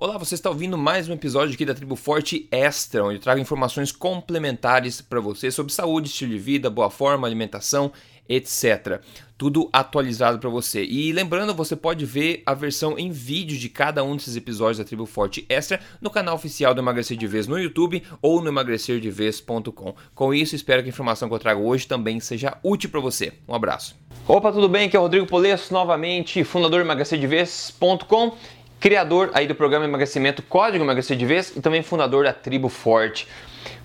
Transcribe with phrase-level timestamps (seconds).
[0.00, 3.40] Olá, você está ouvindo mais um episódio aqui da Tribo Forte Extra, onde eu trago
[3.40, 7.90] informações complementares para você sobre saúde, estilo de vida, boa forma, alimentação,
[8.28, 9.00] etc.
[9.36, 10.84] Tudo atualizado para você.
[10.84, 14.84] E lembrando, você pode ver a versão em vídeo de cada um desses episódios da
[14.84, 19.94] Tribo Forte Extra no canal oficial do Emagrecer de Vez no YouTube ou no emagrecerdevez.com.
[20.14, 23.32] Com isso, espero que a informação que eu trago hoje também seja útil para você.
[23.48, 23.96] Um abraço.
[24.28, 24.86] Opa, tudo bem?
[24.86, 28.36] Aqui é o Rodrigo Polesso, novamente fundador do emagrecerdevez.com
[28.80, 33.26] criador aí do programa Emagrecimento Código Emagrecer de Vez e também fundador da Tribo Forte.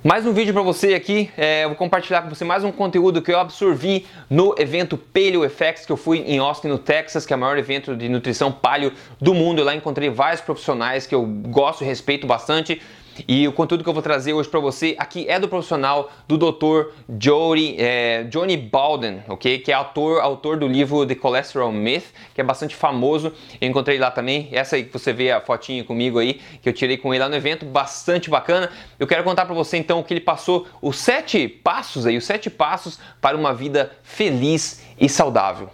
[0.03, 3.21] Mais um vídeo para você aqui, é, eu vou compartilhar com você mais um conteúdo
[3.21, 7.33] que eu absorvi no evento Paleo Effects que eu fui em Austin, no Texas, que
[7.33, 9.59] é o maior evento de nutrição paleo do mundo.
[9.59, 12.81] Eu lá encontrei vários profissionais que eu gosto e respeito bastante
[13.27, 16.37] e o conteúdo que eu vou trazer hoje para você aqui é do profissional do
[16.37, 16.91] Dr.
[17.19, 19.59] Jody, é, Johnny Balden, ok?
[19.59, 23.31] Que é autor, autor do livro The Cholesterol Myth, que é bastante famoso.
[23.61, 24.49] Eu encontrei lá também.
[24.51, 27.29] Essa aí que você vê a fotinha comigo aí, que eu tirei com ele lá
[27.29, 28.69] no evento, bastante bacana.
[28.99, 32.49] Eu quero contar para você então que ele passou os sete passos aí, os sete
[32.49, 35.69] passos para uma vida feliz e saudável.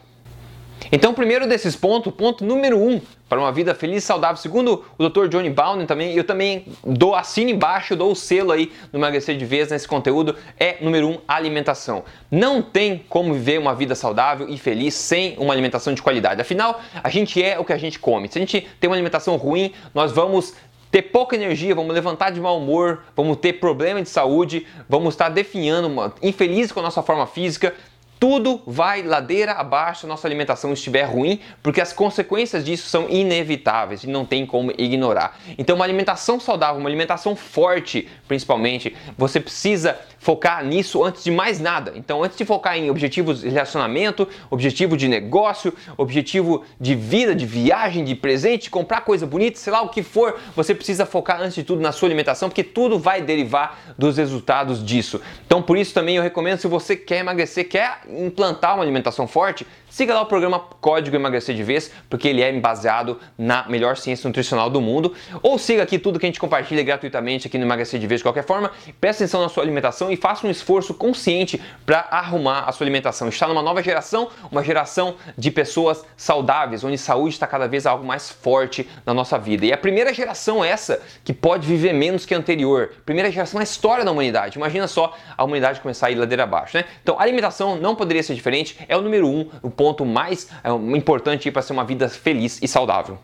[0.91, 4.83] Então, o primeiro desses pontos, ponto número um, para uma vida feliz e saudável, segundo
[4.97, 5.27] o Dr.
[5.27, 9.45] Johnny Bowden também, eu também dou assino embaixo, dou o selo aí no emagrecer de
[9.45, 12.03] vez nesse conteúdo, é número um, alimentação.
[12.31, 16.41] Não tem como viver uma vida saudável e feliz sem uma alimentação de qualidade.
[16.41, 18.27] Afinal, a gente é o que a gente come.
[18.27, 20.55] Se a gente tem uma alimentação ruim, nós vamos
[20.91, 25.29] ter pouca energia, vamos levantar de mau humor, vamos ter problema de saúde, vamos estar
[25.29, 27.75] definhando, infeliz com a nossa forma física,
[28.19, 34.03] tudo vai ladeira abaixo se nossa alimentação estiver ruim, porque as consequências disso são inevitáveis
[34.03, 35.39] e não tem como ignorar.
[35.57, 41.61] Então, uma alimentação saudável, uma alimentação forte, principalmente, você precisa focar nisso antes de mais
[41.61, 41.93] nada.
[41.95, 47.45] Então, antes de focar em objetivos de relacionamento, objetivo de negócio, objetivo de vida, de
[47.45, 51.55] viagem, de presente, comprar coisa bonita, sei lá o que for, você precisa focar antes
[51.55, 55.21] de tudo na sua alimentação, porque tudo vai derivar dos resultados disso.
[55.45, 59.65] Então, por isso também eu recomendo se você quer emagrecer, quer implantar uma alimentação forte,
[59.89, 64.27] siga lá o programa Código Emagrecer de Vez, porque ele é baseado na melhor ciência
[64.27, 65.13] nutricional do mundo.
[65.41, 68.23] Ou siga aqui tudo que a gente compartilha gratuitamente aqui no Emagrecer de Vez de
[68.23, 68.71] qualquer forma.
[68.99, 73.29] Preste atenção na sua alimentação e faça um esforço consciente para arrumar a sua alimentação.
[73.29, 78.05] Está numa nova geração, uma geração de pessoas saudáveis, onde saúde está cada vez algo
[78.05, 79.65] mais forte na nossa vida.
[79.65, 82.91] E a primeira geração é essa que pode viver menos que a anterior.
[83.05, 84.57] Primeira geração na história da humanidade.
[84.57, 86.85] Imagina só a humanidade começar a ir ladeira abaixo, né?
[87.01, 88.77] Então, alimentação não poderia ser diferente.
[88.87, 93.17] É o número um, ponto mais é, importante para ser uma vida feliz e saudável.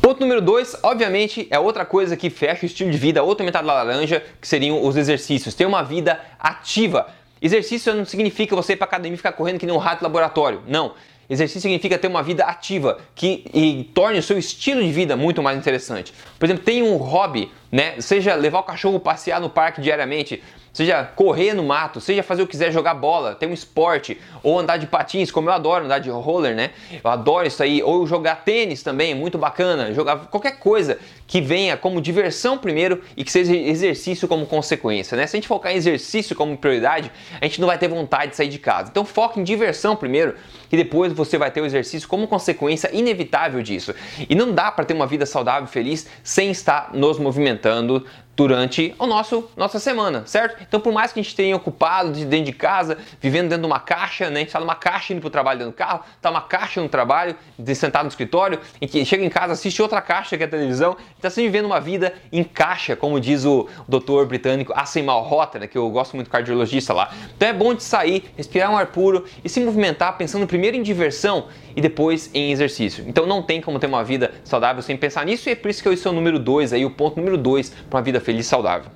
[0.00, 3.66] Ponto número dois, obviamente, é outra coisa que fecha o estilo de vida, outra metade
[3.66, 5.54] da laranja, que seriam os exercícios.
[5.54, 7.08] Ter uma vida ativa.
[7.42, 10.62] Exercício não significa você ir para academia e ficar correndo que nem um rato laboratório.
[10.66, 10.94] Não.
[11.28, 15.58] Exercício significa ter uma vida ativa que torne o seu estilo de vida muito mais
[15.58, 16.14] interessante.
[16.38, 18.00] Por exemplo, tem um hobby, né?
[18.00, 20.42] Seja levar o cachorro passear no parque diariamente,
[20.72, 24.58] seja correr no mato, seja fazer o que quiser, jogar bola, ter um esporte, ou
[24.58, 26.70] andar de patins, como eu adoro andar de roller, né?
[27.02, 31.76] Eu adoro isso aí, ou jogar tênis também, muito bacana, jogar qualquer coisa que venha
[31.76, 35.26] como diversão primeiro e que seja exercício como consequência, né?
[35.26, 38.36] Se a gente focar em exercício como prioridade, a gente não vai ter vontade de
[38.36, 38.88] sair de casa.
[38.90, 40.34] Então foque em diversão primeiro
[40.70, 43.94] e depois você vai ter o exercício como consequência inevitável disso.
[44.28, 48.04] E não dá para ter uma vida saudável e feliz sem estar nos movimentando tentando
[48.38, 50.62] durante o nosso nossa semana, certo?
[50.62, 53.66] Então, por mais que a gente tenha ocupado de dentro de casa, vivendo dentro de
[53.66, 54.36] uma caixa, né?
[54.36, 56.80] A gente está numa caixa indo para o trabalho dentro do carro, tá uma caixa
[56.80, 57.34] no trabalho,
[57.74, 60.96] sentado no escritório, e que chega em casa, assiste outra caixa que é a televisão,
[61.16, 65.66] está sempre vivendo uma vida em caixa, como diz o doutor britânico Asim Malhotra, né?
[65.66, 67.12] que eu gosto muito cardiologista lá.
[67.36, 70.82] Então é bom de sair, respirar um ar puro e se movimentar pensando primeiro em
[70.82, 73.04] diversão e depois em exercício.
[73.08, 75.82] Então não tem como ter uma vida saudável sem pensar nisso e é por isso
[75.82, 78.44] que eu sou o número 2 aí, o ponto número 2 para uma vida feliz
[78.44, 78.90] e saudável.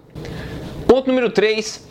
[0.86, 1.88] Ponto número 3,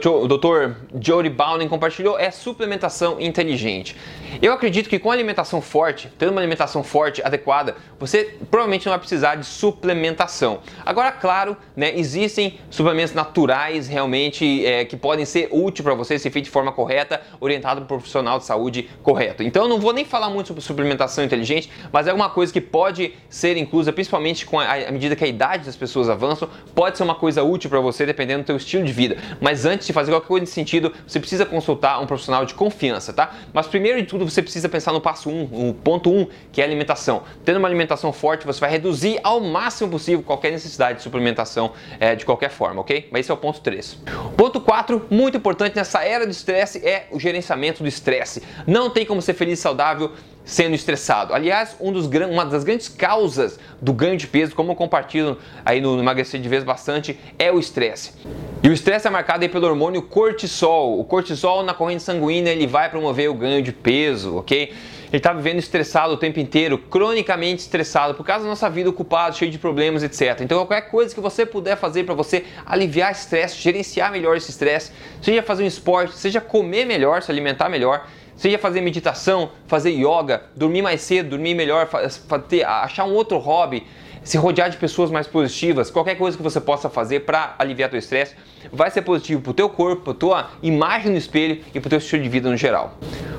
[0.00, 0.72] que o Dr.
[0.98, 3.94] Jody Bowden compartilhou é suplementação inteligente.
[4.40, 8.98] Eu acredito que com alimentação forte, tendo uma alimentação forte, adequada, você provavelmente não vai
[8.98, 10.60] precisar de suplementação.
[10.86, 16.30] Agora, claro, né, existem suplementos naturais realmente é, que podem ser úteis para você se
[16.30, 19.42] feito de forma correta, orientado por um profissional de saúde correto.
[19.42, 23.12] Então, não vou nem falar muito sobre suplementação inteligente, mas é alguma coisa que pode
[23.28, 27.04] ser inclusa, principalmente com a, à medida que a idade das pessoas avança, pode ser
[27.04, 29.18] uma coisa útil para você dependendo do seu estilo de vida.
[29.42, 33.12] Mas antes de fazer qualquer coisa nesse sentido, você precisa consultar um profissional de confiança,
[33.12, 33.34] tá?
[33.52, 36.26] Mas primeiro de tudo, você precisa pensar no passo 1, um, o ponto 1, um,
[36.52, 37.24] que é a alimentação.
[37.44, 42.14] Tendo uma alimentação forte, você vai reduzir ao máximo possível qualquer necessidade de suplementação é,
[42.14, 43.08] de qualquer forma, ok?
[43.10, 43.98] Mas esse é o ponto 3.
[44.36, 48.44] Ponto 4, muito importante nessa era do estresse, é o gerenciamento do estresse.
[48.64, 50.12] Não tem como ser feliz e saudável
[50.44, 51.34] sendo estressado.
[51.34, 55.80] Aliás, um dos, uma das grandes causas do ganho de peso, como eu compartilho aí
[55.80, 58.12] no Emagrecer de Vez bastante, é o estresse.
[58.64, 61.00] E o estresse é marcado pelo hormônio cortisol.
[61.00, 64.72] O cortisol na corrente sanguínea ele vai promover o ganho de peso, ok?
[65.08, 69.34] Ele está vivendo estressado o tempo inteiro, cronicamente estressado, por causa da nossa vida ocupada,
[69.34, 70.42] cheio de problemas, etc.
[70.42, 74.92] Então, qualquer coisa que você puder fazer para você aliviar estresse, gerenciar melhor esse estresse,
[75.20, 78.06] seja fazer um esporte, seja comer melhor, se alimentar melhor,
[78.36, 81.88] seja fazer meditação, fazer yoga, dormir mais cedo, dormir melhor,
[82.64, 83.84] achar um outro hobby,
[84.24, 87.98] se rodear de pessoas mais positivas, qualquer coisa que você possa fazer para aliviar teu
[87.98, 88.34] estresse,
[88.72, 91.90] vai ser positivo para o teu corpo, para tua imagem no espelho e para o
[91.90, 92.96] teu estilo de vida no geral.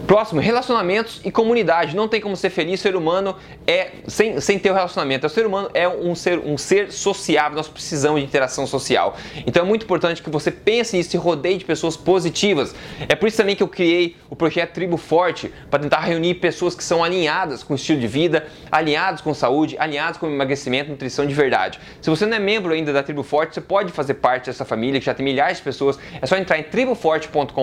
[0.08, 1.96] Próximo, relacionamentos e comunidade.
[1.96, 5.26] Não tem como ser feliz ser humano é sem, sem ter o um relacionamento.
[5.26, 9.16] O ser humano é um ser, um ser sociável, nós precisamos de interação social.
[9.48, 12.76] Então é muito importante que você pense nisso e rodeie de pessoas positivas.
[13.08, 16.76] É por isso também que eu criei o projeto Tribo Forte, para tentar reunir pessoas
[16.76, 21.26] que são alinhadas com o estilo de vida, alinhados com saúde, alinhados com emagrecimento, nutrição
[21.26, 21.80] de verdade.
[22.02, 25.00] Se você não é membro ainda da Tribo Forte, você pode fazer parte dessa família
[25.00, 25.98] que já tem milhares de pessoas.
[26.22, 27.54] É só entrar em triboforte.com.br,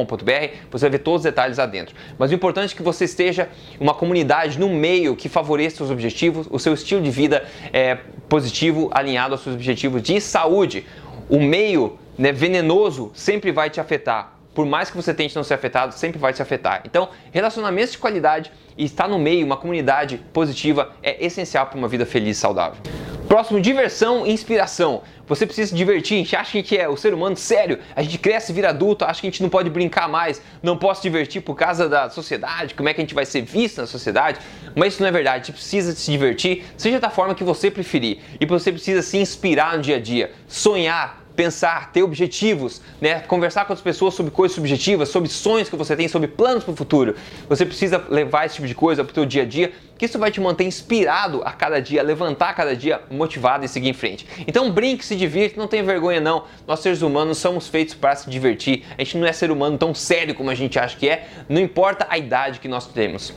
[0.70, 1.94] você vai ver todos os detalhes lá dentro.
[2.18, 3.48] Mas o importante é que você esteja
[3.78, 7.96] uma comunidade no meio que favoreça os objetivos, o seu estilo de vida é,
[8.28, 10.86] positivo, alinhado aos seus objetivos de saúde.
[11.28, 14.38] O meio né, venenoso sempre vai te afetar.
[14.54, 16.82] Por mais que você tente não ser afetado, sempre vai te afetar.
[16.84, 21.86] Então, relacionamentos de qualidade e estar no meio, uma comunidade positiva, é essencial para uma
[21.86, 22.80] vida feliz e saudável.
[23.28, 25.02] Próximo, diversão e inspiração.
[25.30, 27.78] Você precisa se divertir, a gente acha que a gente é o ser humano sério,
[27.94, 31.00] a gente cresce, vira adulto, acha que a gente não pode brincar mais, não posso
[31.02, 34.40] divertir por causa da sociedade, como é que a gente vai ser visto na sociedade,
[34.74, 37.70] mas isso não é verdade, a gente precisa se divertir, seja da forma que você
[37.70, 43.20] preferir, e você precisa se inspirar no dia a dia, sonhar, pensar, ter objetivos, né?
[43.20, 46.74] conversar com as pessoas sobre coisas subjetivas, sobre sonhos que você tem, sobre planos para
[46.74, 47.16] o futuro.
[47.48, 50.18] Você precisa levar esse tipo de coisa para o teu dia a dia, que isso
[50.18, 53.94] vai te manter inspirado a cada dia, levantar a cada dia, motivado e seguir em
[53.94, 54.26] frente.
[54.46, 56.44] Então brinque, se divirta, não tenha vergonha não.
[56.66, 58.84] Nós seres humanos somos feitos para se divertir.
[58.98, 61.58] A gente não é ser humano tão sério como a gente acha que é, não
[61.58, 63.32] importa a idade que nós temos.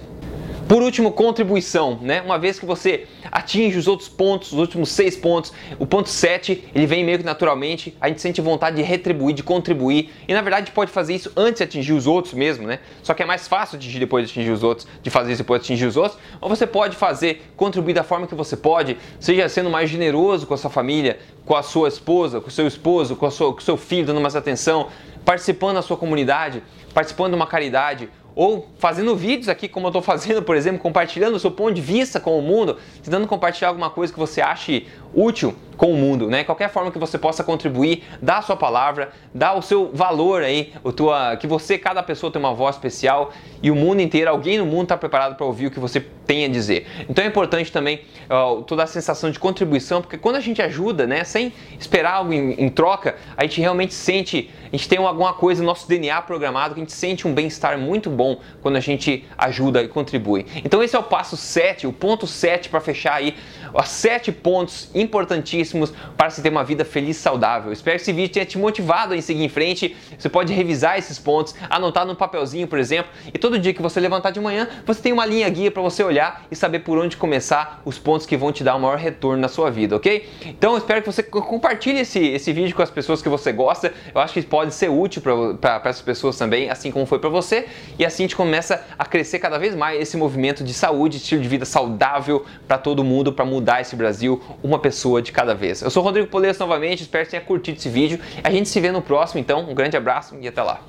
[0.74, 2.20] Por último, contribuição, né?
[2.24, 6.64] Uma vez que você atinge os outros pontos, os últimos seis pontos, o ponto 7,
[6.74, 10.42] ele vem meio que naturalmente, a gente sente vontade de retribuir, de contribuir, e na
[10.42, 12.80] verdade pode fazer isso antes de atingir os outros mesmo, né?
[13.04, 15.62] Só que é mais fácil atingir depois de atingir os outros, de fazer isso depois
[15.62, 19.48] de atingir os outros, ou você pode fazer, contribuir da forma que você pode, seja
[19.48, 23.16] sendo mais generoso com a sua família, com a sua esposa, com o seu esposo,
[23.16, 24.88] com, sua, com o seu filho, dando mais atenção,
[25.24, 26.64] participando da sua comunidade,
[26.96, 31.36] participando de uma caridade, ou fazendo vídeos aqui, como eu estou fazendo, por exemplo, compartilhando
[31.36, 34.88] o seu ponto de vista com o mundo, tentando compartilhar alguma coisa que você ache
[35.14, 36.44] útil com o mundo, né?
[36.44, 40.74] Qualquer forma que você possa contribuir, dá a sua palavra, dá o seu valor aí,
[40.84, 43.32] o tua, que você, cada pessoa tem uma voz especial
[43.62, 46.46] e o mundo inteiro, alguém no mundo está preparado para ouvir o que você tem
[46.46, 46.88] a dizer.
[47.10, 51.06] Então é importante também uh, toda a sensação de contribuição, porque quando a gente ajuda,
[51.06, 55.34] né, sem esperar algo em, em troca, a gente realmente sente, a gente tem alguma
[55.34, 58.80] coisa no nosso DNA programado que a gente sente um bem-estar muito bom quando a
[58.80, 60.46] gente ajuda e contribui.
[60.64, 63.36] Então esse é o passo 7, o ponto 7 para fechar aí,
[63.74, 67.72] os sete pontos importantíssimos para se ter uma vida feliz e saudável.
[67.72, 69.96] Espero que esse vídeo tenha te motivado a seguir em frente.
[70.18, 74.00] Você pode revisar esses pontos, anotar no papelzinho, por exemplo, e todo dia que você
[74.00, 77.18] levantar de manhã, você tem uma linha guia para você olhar e saber por onde
[77.18, 80.30] começar os pontos que vão te dar o maior retorno na sua vida, ok?
[80.46, 83.94] Então espero que você compartilhe esse, esse vídeo com as pessoas que você gosta.
[84.14, 87.68] Eu acho que pode ser útil para essas pessoas também, assim como foi para você.
[87.98, 91.42] E assim a gente começa a crescer cada vez mais esse movimento de saúde, estilo
[91.42, 95.82] de vida saudável para todo mundo, para mudar esse Brasil uma pessoa de cada vez.
[95.82, 98.20] Eu sou Rodrigo Polesso novamente, espero que tenha curtido esse vídeo.
[98.44, 100.82] A gente se vê no próximo, então um grande abraço e até lá.